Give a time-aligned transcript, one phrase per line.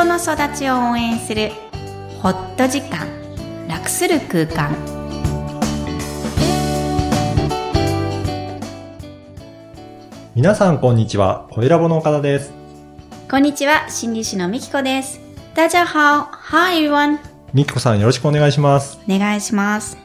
[0.00, 1.50] 人の育ちを応援する
[2.22, 3.06] ホット時間
[3.68, 4.74] 楽する空間
[10.34, 11.48] 皆さんこんにちは。
[11.50, 12.50] 声ラボの岡田です。
[13.30, 15.20] こんにちは心理師のみきこです
[15.54, 17.18] 大家好 Hi everyone
[17.52, 18.98] みきこさんよろしくお願いします。
[19.06, 19.98] お願いします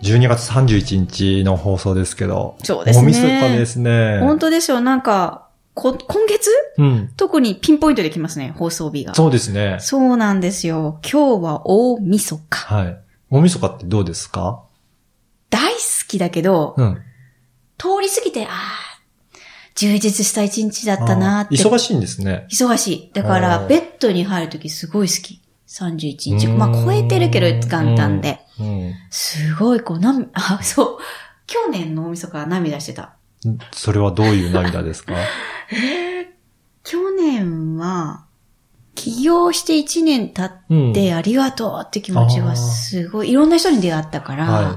[0.00, 2.56] 12月31日の放送ですけど。
[2.64, 4.20] そうですねおみそかですね。
[4.20, 5.43] 本当ですよなんか
[5.74, 6.48] こ今月？
[6.78, 7.12] うん。
[7.16, 9.78] 特にピンポイントできますね放送日がそうですね。
[9.80, 12.96] そうなんですよ今日は大晦日はい。
[13.30, 14.62] おみそかってどうですか？
[15.50, 15.78] 大好
[16.08, 17.02] きだけど、うん。
[17.76, 18.52] 通り過ぎて、ああ、
[19.74, 21.56] 充実した一日だったなーって。
[21.56, 22.46] 忙しいんですね。
[22.50, 23.10] 忙しい。
[23.12, 25.40] だから、ベッドに入るときすごい好き。
[25.66, 26.46] 31日。
[26.48, 28.40] まあ、超えてるけど、元旦で。
[28.60, 28.92] うん。
[29.10, 30.98] すごい、こう、なあ、そう。
[31.46, 33.16] 去年の大晦日は涙してた。
[33.44, 33.58] うん。
[33.72, 35.14] それはどういう涙ですか？
[36.84, 38.24] 去年は、
[38.94, 40.90] 起業して1年経うん。
[40.92, 44.76] ってありがとうって気持ちがすごい、いろんな人に出会ったから、はい。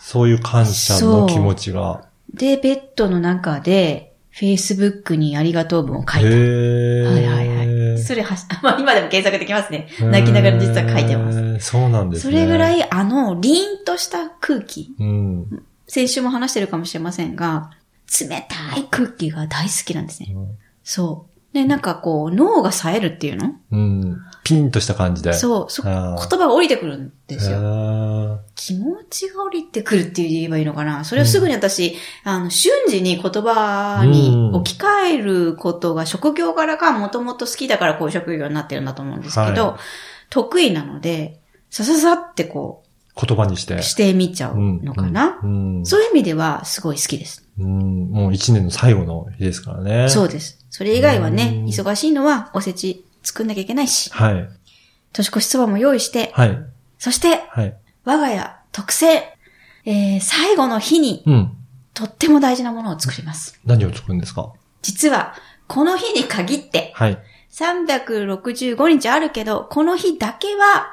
[0.00, 2.04] そういう感謝の気持ちが。
[2.32, 6.28] で、ベッドの中で、Facebook にありがとう文を書いた。
[6.28, 7.98] はいはいはい。
[7.98, 9.88] それはし、 まあ今でも検索できますね。
[10.00, 11.58] 泣きながら実は書いてます。
[11.60, 11.70] す。
[11.70, 12.32] そうなんですね。
[12.32, 12.80] それぐらい。
[12.80, 14.94] い、あの、凛とした空気。
[15.00, 15.62] うん。
[15.88, 17.70] 先週も話してるかもしれませんが、
[18.20, 20.34] 冷たい空気が大好きなんですね。
[20.84, 21.54] そう。
[21.54, 23.54] で、なんかこう、脳が冴えるっていうの？
[23.70, 24.18] うん。
[24.44, 25.30] ピンとした感じで。
[25.30, 25.34] う。
[25.34, 27.60] そう、そ、言葉が降りてくるんですよ。
[27.60, 28.40] よ。
[28.54, 31.02] 気持ちが降りてくるって言えばいいのかな？
[31.04, 39.78] それをすぐに私、あの、瞬時に言葉に置き換えることが職業柄がもともと好きだからこういう職業になってるんだと思うんですけど、は
[40.28, 41.40] 得意なので、
[41.70, 42.84] さささってこ
[43.18, 43.82] 言葉にしてう、。
[43.82, 45.40] してみちゃうのかな？
[45.42, 45.78] うん。
[45.78, 47.45] うんそういう意味ではすごい好きです。
[47.58, 50.08] うんもう一年の最後の日ですからね。
[50.08, 50.64] そうです。
[50.70, 54.48] それ以外はねう、ん忙しいのはおせち作んなきゃいけないし、はい。
[55.12, 56.58] 年越しそばも用意して、はい。
[56.98, 57.74] そして、はい。
[58.04, 59.36] 我が家特製、
[59.84, 61.52] えー、最後の日にうん。
[61.94, 63.58] とっても大事なものを作ります。
[63.64, 64.52] 何を作るんですか？
[64.82, 65.34] 実は、
[65.66, 67.18] この日に限って、はい。
[67.50, 70.92] 365日あるけど、この日だけは、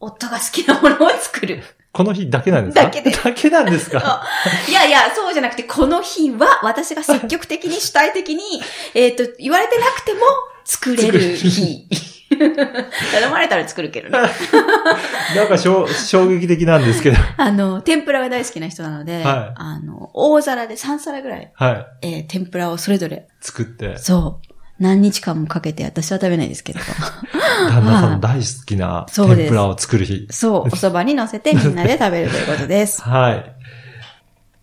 [0.00, 1.62] 夫が好きなものを作る。
[1.94, 2.82] この日だけなんですか？
[2.84, 4.22] だけでだけなんですか？
[4.68, 8.42] いやいや、そうじゃなくて、この日は、私が積極的に主体的に、
[8.94, 10.20] えっと、言われてなくても、
[10.64, 11.88] 作れる日。
[12.36, 14.18] 頼まれたら作るけどね。
[15.36, 15.84] なんか衝
[16.28, 17.16] 撃的なんですけど。
[17.36, 21.86] あの、天ぷらが大好きな人なので、はいあの、大皿で3皿ぐらい、はい。
[22.02, 26.84] えー天ぷらをそれぞれ、作って、そう、何日間もかけて、私は食べないですけれど。
[27.70, 30.26] 旦那さんの大好きな天ぷらを作る日。
[30.30, 33.02] そう、お蕎麦に乗せてみんなで食べるということです。
[33.08, 33.54] はい。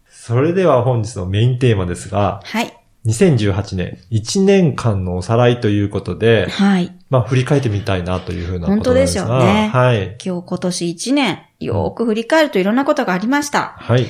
[0.09, 2.73] それでは本日のメインテーマですが、はい。
[3.05, 6.91] 2018年、1年間のおさらいということで、はい。
[7.09, 9.25] まあ振り返ってみたいなというふうなことですが。
[9.25, 10.17] 本当ですよねはい。
[10.23, 13.75] 今日今年1年、よーく振り返るといろんなことがありました。
[13.77, 14.05] はい。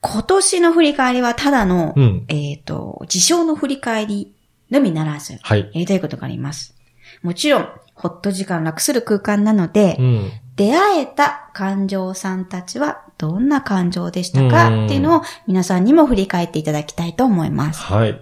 [0.00, 2.24] 今年の振り返りはただの、うん。
[2.28, 4.33] えっ、と、事象の振り返り
[4.74, 5.60] のみならず、はい。
[5.60, 6.74] やりたいことがあります。
[7.22, 10.30] もちろん、ほっと時間楽する空間なので、うん。
[10.56, 17.80] 出会えた感情さんたちはどんな感情でしたかうんっていうのを皆さんにも振り返っていただきたいと思います。
[17.80, 18.20] はい。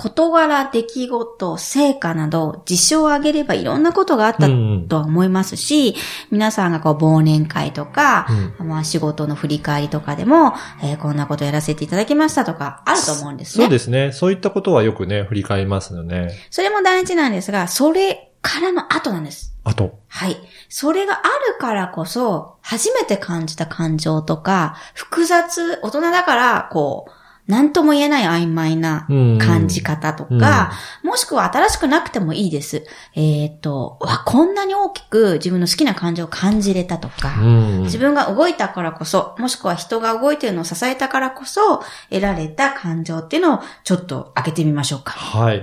[0.00, 5.94] 事柄、出来事、成果など、事象を挙げればいろんなことがあったうんとは思いますし、
[6.30, 8.26] 皆さんがこう忘年会とか、
[8.58, 13.64] うんまあ仕事の振り返りとかでも、えーこんなことやらせていただきましたとか、あると思うんですね。
[13.64, 14.12] そうですね。
[14.12, 16.30] そういったことはよくね、振り返りますよね。
[16.50, 19.54] それも大事なんですが、それからの後なんです。
[19.64, 19.98] あと。
[20.08, 20.36] はい。
[20.70, 21.18] それがあ
[21.52, 32.84] るからこそ、初めて感じた感情とか、複雑、大人だから、こう、なんとも言えない曖昧なうん感じ方とか、もしくは新しくなくてもいいです。
[33.16, 37.82] えっ、と、わ、こんなに大きく自分の好きな感情を感じれたとか、うん。
[37.82, 45.12] 自分が動いたからこそ、もしくは人が動いてるのを支えたからこそ、得られた感情っていうのをちょっと開けてみましょうか。
[45.12, 45.58] はい。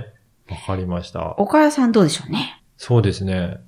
[0.50, 1.36] わかりました。
[1.38, 2.62] 岡田さんどうでしょうね？
[2.76, 3.58] そうですね。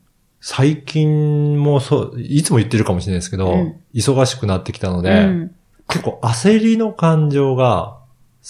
[0.41, 5.55] 最近もそう、いつも言ってるかもしれないですけど、うん忙しくなってきたので、うん。
[5.89, 7.99] 結構焦りの感情が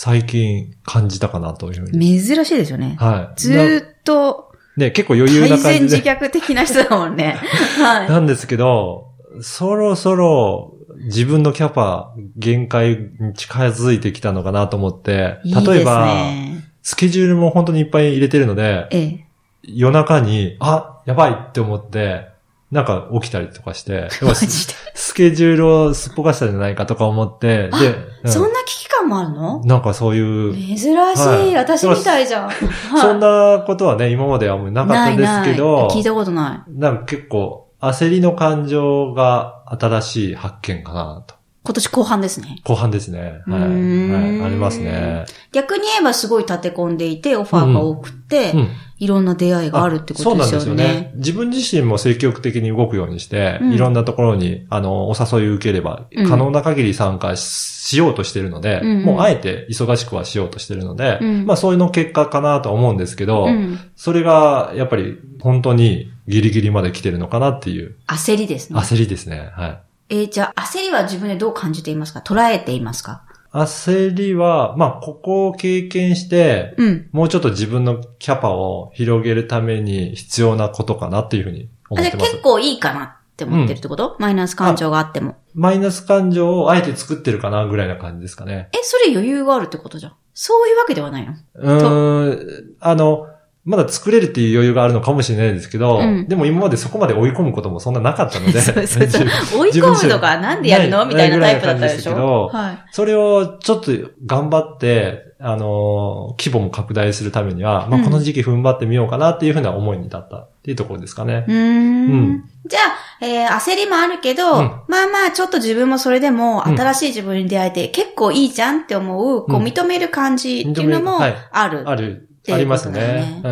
[0.03, 2.19] 最近感じたかなというふうに。
[2.19, 2.97] 珍しいですよね。
[2.99, 3.39] はい。
[3.39, 6.11] ずーっと、なね、結構余裕改な感じで。
[6.11, 7.37] 虐的な人だもんね。
[7.79, 9.09] はなんですけど、
[9.43, 10.73] そろそろ
[11.05, 16.65] 自分のキャパ、限界に近づいてきたのかなと思って、例えば、ね。
[16.81, 19.27] スケジュールも本当にいっぱい入れてるので、ええ。
[19.65, 22.30] 夜中に、あ、やばいって思って、
[22.71, 24.09] なんか起きたりとかして。
[24.95, 29.65] スケジュールをすっぽかしたんじゃないかとか思って、で、うんそんな危機感もあるの？
[29.65, 32.49] なんかそういう、珍しい、はい私みたいじゃん。
[32.49, 32.57] はい
[33.01, 41.35] そんなことはね、今まではもうなかったんですけど、ないない聞いたことななんか結構、焦りの感情が新しい発見かなと。
[41.61, 41.65] い。
[41.65, 42.61] 今年後半ですね。
[42.65, 43.43] 後半ですね。
[43.47, 43.61] はい。
[43.61, 45.25] はい、ありますね。
[45.53, 48.69] 逆に言えばすごい立て込んでいて、オファーが多くて、うん。
[49.01, 50.65] いろんな出会いがあるってことですよね。
[50.65, 51.13] そうなんですよね。
[51.17, 63.79] 自分自身も積極的に動くようにして、うんいろんなところに、あの、お誘いを受ければ、うん可能な限り参加しようとしてるので、うんうんもうあえて忙しくはしようとしてるので、うんまあそういうの結果かなと思うんですけど、うん。
[63.97, 68.79] それが、やっぱり、本当にギリギリまで来てるのかなっていう焦りですね。
[68.79, 69.51] 焦りですね。
[69.55, 69.81] はい。
[70.11, 72.21] えーじゃあ、焦りは自分でどう感じていますか？
[72.21, 73.23] 捉えていますか？
[73.53, 77.09] 焦りは、まあ、ここを経験して、うん。
[77.13, 82.43] もうちょっと自分のキャパを広げるために必要なことかなっていうふうに思ってます結。
[82.43, 85.37] 構いいかなって思ってるってこと、マイナス感情があっても。
[85.55, 88.69] マイナス感情をあえて作ってるかなぐらいな感じですかね。
[88.73, 90.13] え、それ余裕があるってことじゃん。
[90.35, 91.35] そういうわけではないの？
[91.55, 93.27] うーん、あの、
[93.65, 96.27] まだ作れるっていう余裕があるのかもしれないですけど、うん。
[96.29, 99.27] でも今までそこまで追い込むこともそんななかったので、 そうそうそう。
[99.61, 101.05] 追い込むとかなんでやるの？
[101.05, 102.47] みたいなタイプだったでしょ？
[102.53, 102.79] はい。
[102.91, 103.93] それをちょっと
[104.25, 108.05] 頑張って、あのー規模も拡大するためには、まあ、うん。
[108.05, 111.45] この時期踏ん張ってみようかなっていうふうな思いに至ったっていうところですかね。
[111.47, 111.59] うーん。
[111.59, 112.45] うん。
[112.67, 114.71] じゃあ、えー焦りもあるけど、うん。
[114.89, 119.65] まあまあ、ちょっと自分もそれでも、うん新しい自分に出会えて、結構いいじゃんって思う、こう、うん。
[119.65, 121.35] 認める感じっていうのも認める。
[121.35, 121.85] はい。
[121.87, 122.27] ある。
[122.43, 123.43] ていうありますね。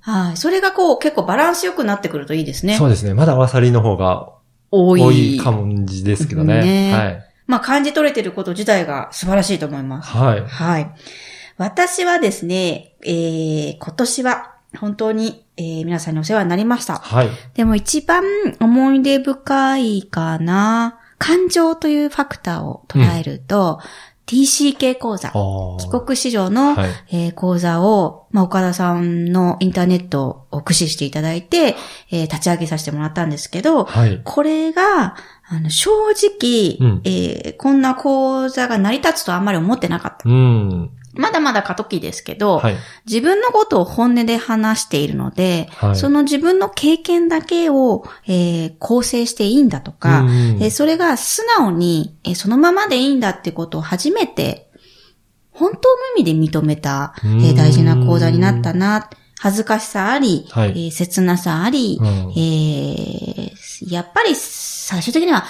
[0.00, 0.36] はい。
[0.36, 2.70] それがこう、結構バランス良くなってくるといいですうん。
[2.70, 2.76] ね。
[2.76, 3.14] そうですね。
[3.14, 4.30] まだわさりの方が
[4.70, 5.00] 多い。
[5.00, 6.62] 多い感じですけどね。
[6.62, 7.22] ねはい。
[7.46, 10.10] まあ、感じ取れてること自体が素晴らしいと思います。
[10.10, 10.44] はい。
[10.44, 10.90] はい。
[11.58, 16.96] 私はですね、えー、今年は本当に、えー、皆さんにお世話になりました。
[16.96, 17.28] はい。
[17.54, 18.22] でも一番
[18.60, 23.80] 思い出深いかな、感情というファクターを捉えると、
[24.26, 25.30] TCK 講座、
[25.78, 26.90] 帰国子女の、はい。
[27.12, 31.76] えー講座を、まあ、岡田さんのインターネットを駆使していただいて、
[32.10, 34.20] えー立ち上げさせてもらったんですけど、はい。
[34.24, 35.14] これが、
[35.48, 40.28] あの、正直、うんえーこんな講座が成り立つとあんまり思ってなかった。
[40.28, 40.90] うん。
[41.16, 42.76] まだまだ過渡期ですけど、はい。
[43.06, 50.28] 自分のことを本音で話しているので、はいその自分の経験だけを、えー構成していいんだとか、うん
[50.60, 54.70] えーそれが素直に、えーそのままでいいんだってことを初めて、
[55.50, 55.80] 本当の
[56.18, 59.10] 意味で認めた、えーうん大事な講座になったな。
[59.38, 63.56] 恥ずかしさあり、はいえー切なさあり、うんえー
[63.90, 65.44] やっぱり最終的には、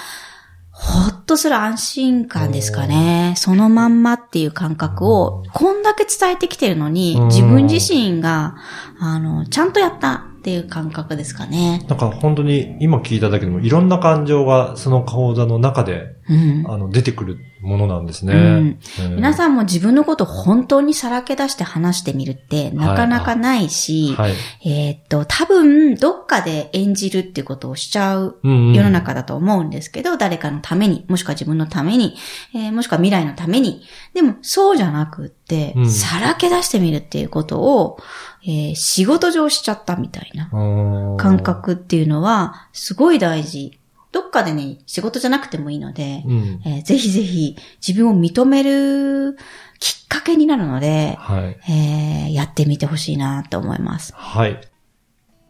[0.79, 3.33] ほっとする安心感ですかね。
[3.35, 8.55] そのまんまっていう感覚を、こんだけ伝えてきてるのにうん、自分自身が、
[8.99, 11.83] あの、ちゃんとやったっていう感覚ですかね。
[11.89, 16.63] なんか本当に今聞いただけでもいろんな感情がその講座の中でうん。
[16.71, 18.33] あの出てくるものなんですね。
[18.33, 18.79] うん
[19.15, 24.33] 皆ん、さんも自分のことを本当にさらけ出して話してみるってなかなかないし、はい。
[24.65, 32.15] えーっと、多分どっかで演じるっていうことをしちゃううんうん世の中だと思うんですけど、誰かのために、もしくは自分のために、
[32.55, 33.81] えーもしくは未来のために。
[34.13, 37.99] でも、そうじゃなくって、うんさらけ出してみるっていうことを、
[38.43, 41.39] えー仕事上しちゃったみたいなうん感。
[41.39, 43.79] 覚っていうのは、すごい大事。
[44.11, 46.61] どっかでね、仕事じゃなくてもいいので、うん。
[46.65, 47.55] えーぜひぜひ
[47.85, 49.37] 自分を認める
[49.79, 51.57] きっかけになるので、はい。
[51.69, 54.13] えーやってみてほしいなと思います。
[54.15, 54.59] はい。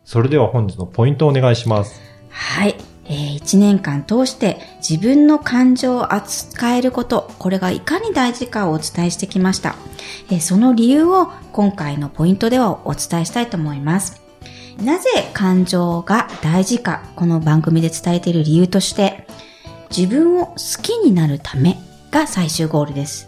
[0.04, 2.02] それでは本日のポイントをお願いします。
[2.30, 2.76] はい。
[3.06, 9.76] えー一年間通して自分の感情を扱えること、これがいかに大事かをお伝えしてきました。
[10.30, 14.26] えーその理由を今回のポイントではお伝えしたいと思います。
[14.81, 19.27] なぜ感情が大事か、この番組で伝えている理由として、
[19.89, 21.79] 自分を好きになるため
[22.12, 23.27] が最終ゴールです。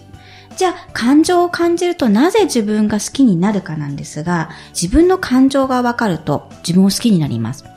[0.58, 7.64] じゃあ、感情を感じるとなぜ自分が好きになるかなんですが、自分の感情がわかると自分を好きになります。
[7.64, 7.70] 好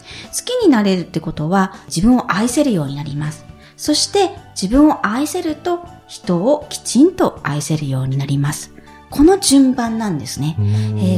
[0.44, 3.46] きになれるってことは自分を愛せるようになります。
[3.76, 8.71] そして自分を愛せると人をきちんと愛せるようになります。
[9.12, 10.57] この順番なんですね。
[10.59, 10.62] え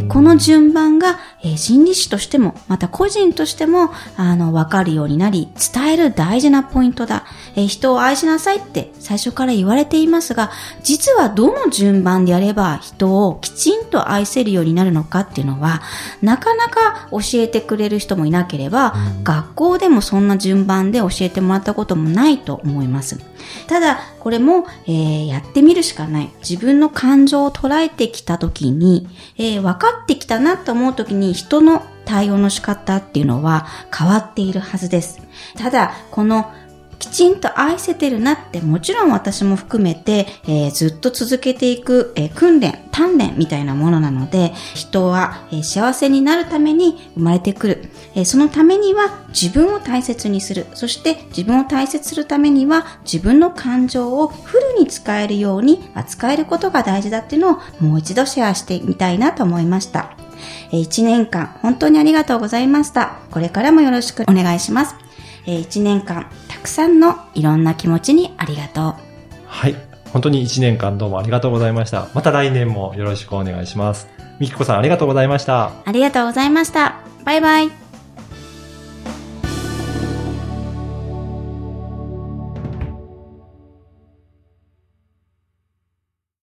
[0.01, 7.25] ーこの順番が、えー心理師としても、また個人としても、あの、わかるようになり、伝える大事なポイントだ。
[7.55, 10.51] えー人を愛しなさいって最初から言われていますが、
[10.83, 15.81] 実はどの順番でやれば人をきちんと愛せるようになるのかっていうのは、
[16.21, 23.19] なかなか教えてくれる人もいなければ、学校でもそんな順番で教えてもらったこともないと思います。
[23.69, 26.31] ただ、これも、えーやってみるしかない。
[26.47, 35.21] 自分の感情を捉えてきた時に、えー分かってきたなと思う時に人の対応の仕方っていうのは変わっているはずです。
[35.57, 36.53] ただ、この
[36.99, 47.91] きちんと愛せてるなってもちろん私も含めて、えーずっと続けていく、えー訓練、鍛錬みたいなものなので、人は、えー幸せになるために生まれてくる。
[48.15, 50.67] えーそのためには自分を大切にする。
[50.75, 60.17] そして自分を大切するためには自分の感情をフルに使えるように扱えることが大事だっていうのをもう一度シェアしてみたいなと思いました。
[60.73, 63.19] えー一年間本当にありがとうございました。
[63.31, 64.95] これからもよろしくお願いします。
[65.47, 66.27] えー一年間
[66.64, 68.94] くさんのいろんな気持ちにありがとう。
[69.47, 69.76] はい。
[70.12, 72.09] 本当に1年間どうもありがとうございました。
[72.14, 74.09] また来年もよろしくお願いします。
[74.40, 75.73] みきこさんありがとうございました。
[75.85, 76.97] ありがとうございました。
[77.25, 77.84] バイバイ。